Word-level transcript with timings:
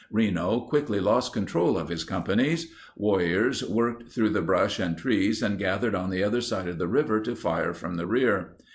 Reno 0.09 0.61
quickly 0.61 0.99
lost 0.99 1.31
control 1.31 1.77
of 1.77 1.89
his 1.89 2.03
companies. 2.03 2.73
Warriors 2.97 3.61
worked 3.63 4.11
through 4.11 4.29
the 4.31 4.41
brush 4.41 4.79
and 4.79 4.97
trees 4.97 5.43
and 5.43 5.59
gathered 5.59 5.93
on 5.93 6.09
the 6.09 6.23
other 6.23 6.41
side 6.41 6.67
of 6.67 6.79
the 6.79 6.87
river 6.87 7.19
to 7.21 7.35
fire 7.35 7.71
from 7.71 7.97
the 7.97 8.07
rear. 8.07 8.55